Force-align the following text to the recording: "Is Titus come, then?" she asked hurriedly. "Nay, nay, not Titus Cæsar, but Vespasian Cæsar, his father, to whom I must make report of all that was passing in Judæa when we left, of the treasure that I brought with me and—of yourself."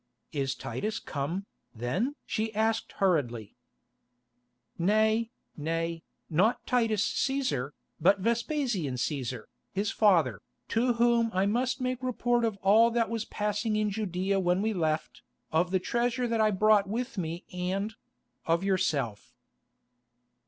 "Is 0.31 0.55
Titus 0.55 0.97
come, 0.97 1.45
then?" 1.75 2.15
she 2.25 2.51
asked 2.55 2.93
hurriedly. 2.93 3.55
"Nay, 4.79 5.29
nay, 5.55 6.01
not 6.27 6.65
Titus 6.65 7.07
Cæsar, 7.07 7.73
but 7.99 8.17
Vespasian 8.19 8.95
Cæsar, 8.95 9.43
his 9.71 9.91
father, 9.91 10.41
to 10.69 10.93
whom 10.93 11.29
I 11.35 11.45
must 11.45 11.79
make 11.81 12.01
report 12.01 12.43
of 12.45 12.57
all 12.63 12.89
that 12.89 13.11
was 13.11 13.25
passing 13.25 13.75
in 13.75 13.91
Judæa 13.91 14.41
when 14.41 14.63
we 14.63 14.73
left, 14.73 15.21
of 15.51 15.69
the 15.69 15.77
treasure 15.77 16.27
that 16.27 16.41
I 16.41 16.49
brought 16.49 16.89
with 16.89 17.19
me 17.19 17.43
and—of 17.53 18.63
yourself." 18.63 19.35